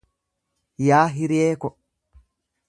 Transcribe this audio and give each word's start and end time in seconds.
Yaa 0.87 1.03
hiriyee 1.19 1.53
ko 1.67 1.73